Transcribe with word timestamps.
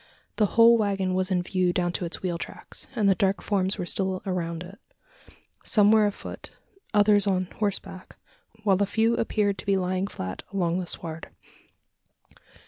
The 0.37 0.47
whole 0.57 0.79
waggon 0.79 1.13
was 1.13 1.29
in 1.29 1.43
view 1.43 1.71
down 1.71 1.91
to 1.91 2.05
its 2.05 2.23
wheel 2.23 2.39
tracks; 2.39 2.87
and 2.95 3.07
the 3.07 3.13
dark 3.13 3.39
forms 3.43 3.77
were 3.77 3.85
still 3.85 4.23
around 4.25 4.63
it. 4.63 4.79
Some 5.63 5.91
were 5.91 6.07
afoot, 6.07 6.49
others 6.91 7.27
on 7.27 7.45
horseback 7.59 8.15
while 8.63 8.81
a 8.81 8.87
few 8.87 9.13
appeared 9.15 9.59
to 9.59 9.65
be 9.67 9.77
lying 9.77 10.07
flat 10.07 10.41
along 10.51 10.79
the 10.79 10.87
sward. 10.87 11.29